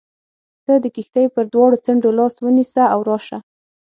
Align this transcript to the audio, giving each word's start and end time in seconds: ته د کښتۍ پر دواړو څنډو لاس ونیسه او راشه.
ته 0.65 0.73
د 0.83 0.85
کښتۍ 0.95 1.25
پر 1.35 1.43
دواړو 1.53 1.77
څنډو 1.85 2.09
لاس 2.19 2.35
ونیسه 2.41 2.83
او 2.93 2.99
راشه. 3.09 3.37